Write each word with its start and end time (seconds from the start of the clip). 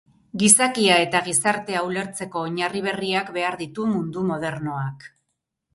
Gizakia 0.43 0.95
eta 1.03 1.21
gizartea 1.27 1.83
ulertzeko 1.89 2.43
oinarri 2.49 2.83
berriak 2.89 3.33
behar 3.39 3.61
ditu 3.65 3.91
mundu 3.95 4.27
modernoak. 4.33 5.09